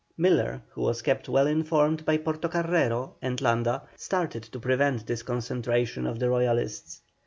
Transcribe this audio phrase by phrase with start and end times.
[0.17, 6.07] Miller, who was kept well informed by Portocarrero and Landa, started to prevent this concentration
[6.07, 7.01] of the Royalists.